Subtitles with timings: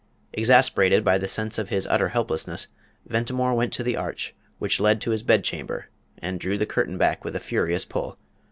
[0.33, 2.69] Exasperated by the sense of his utter helplessness,
[3.05, 6.97] Ventimore went to the arch which led to his bed chamber and drew the curtain
[6.97, 8.17] back with a furious pull.